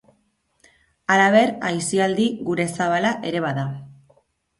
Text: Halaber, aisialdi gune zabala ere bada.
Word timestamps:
Halaber, 1.15 1.51
aisialdi 1.69 2.25
gune 2.47 2.65
zabala 2.79 3.13
ere 3.33 3.43
bada. 3.45 3.67